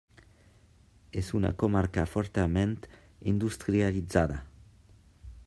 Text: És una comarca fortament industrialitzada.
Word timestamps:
És 1.21 1.29
una 1.39 1.51
comarca 1.63 2.07
fortament 2.15 2.75
industrialitzada. 3.35 4.41